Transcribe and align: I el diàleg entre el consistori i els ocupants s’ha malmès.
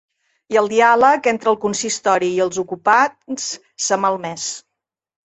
I 0.53 0.57
el 0.59 0.67
diàleg 0.69 1.27
entre 1.31 1.51
el 1.51 1.57
consistori 1.65 2.29
i 2.37 2.39
els 2.47 2.57
ocupants 2.63 3.47
s’ha 3.89 3.99
malmès. 4.07 4.49